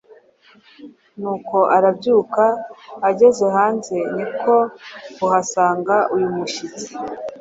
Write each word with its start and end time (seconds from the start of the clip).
nuko 1.19 1.57
arabyuka 1.77 2.43
ageze 3.09 3.45
hanze 3.55 3.95
niko 4.15 4.55
kuhasanga 5.15 5.95
uyu 6.15 6.29
mushyitsi 6.35 6.87